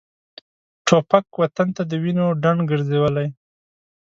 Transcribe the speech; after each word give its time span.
توپک 0.87 1.25
وطن 1.39 1.67
د 1.89 1.91
وینو 2.03 2.27
ډنډ 2.41 2.59
ګرځولی. 2.71 3.27